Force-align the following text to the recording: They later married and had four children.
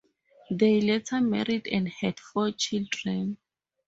They 0.49 0.81
later 0.81 1.21
married 1.21 1.67
and 1.67 1.87
had 1.87 2.19
four 2.19 2.49
children. 2.53 3.37